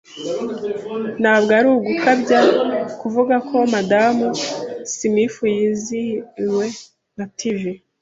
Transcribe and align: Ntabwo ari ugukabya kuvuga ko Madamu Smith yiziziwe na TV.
Ntabwo 1.21 1.51
ari 1.59 1.67
ugukabya 1.75 2.39
kuvuga 3.01 3.35
ko 3.49 3.55
Madamu 3.73 4.25
Smith 4.93 5.37
yiziziwe 5.55 6.65
na 7.17 7.25
TV. 7.37 7.61